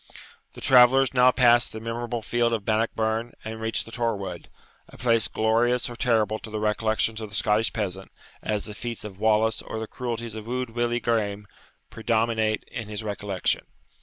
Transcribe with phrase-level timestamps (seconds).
[0.53, 4.45] The travellers now passed the memorable field of Bannockburn and reached the Torwood,
[4.89, 8.11] a place glorious or terrible to the recollections of the Scottish peasant,
[8.41, 11.45] as the feats of Wallace or the cruelties of Wude Willie Grime
[11.91, 13.63] predominate in his recollection.